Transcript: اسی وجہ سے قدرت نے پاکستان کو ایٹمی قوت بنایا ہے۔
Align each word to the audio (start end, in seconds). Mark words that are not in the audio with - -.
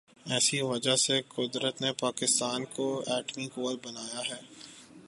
اسی 0.37 0.61
وجہ 0.61 0.95
سے 0.95 1.21
قدرت 1.35 1.81
نے 1.81 1.91
پاکستان 1.91 2.65
کو 2.65 3.03
ایٹمی 3.07 3.47
قوت 3.47 3.87
بنایا 3.87 4.21
ہے۔ 4.29 4.41